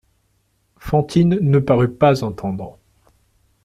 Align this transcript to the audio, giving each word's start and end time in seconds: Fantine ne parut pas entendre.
Fantine 0.79 1.37
ne 1.41 1.59
parut 1.59 1.91
pas 1.93 2.23
entendre. 2.23 2.79